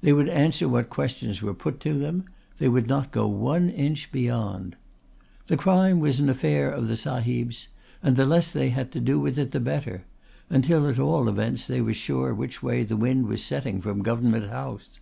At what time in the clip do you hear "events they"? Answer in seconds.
11.28-11.80